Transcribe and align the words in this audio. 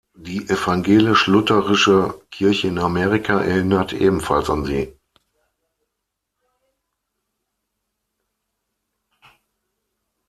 Die 0.17 0.49
evangelisch-lutherische 0.49 2.19
Kirche 2.31 2.67
in 2.69 2.79
Amerika 2.79 3.39
erinnert 3.39 3.93
ebenfalls 3.93 4.49
an 4.49 4.65
sie. 4.65 4.97